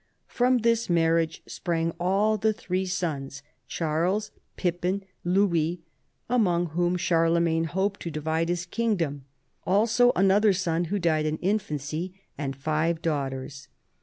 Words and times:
From 0.25 0.57
this 0.57 0.89
marriage 0.89 1.43
spi'ang 1.45 1.93
all 1.99 2.35
the 2.35 2.53
three 2.53 2.87
sons, 2.87 3.43
Charles, 3.67 4.31
Pippin, 4.57 5.03
Louis, 5.23 5.81
among 6.27 6.69
whom 6.69 6.97
Charlemagne 6.97 7.65
hoped 7.65 7.99
to 7.99 8.09
divide 8.09 8.49
his 8.49 8.65
kingdom, 8.65 9.25
also 9.63 10.11
another 10.15 10.53
son 10.53 10.85
who 10.85 10.97
died 10.97 11.27
in 11.27 11.37
infancy, 11.37 12.19
and 12.35 12.55
five 12.55 13.03
daughters. 13.03 13.67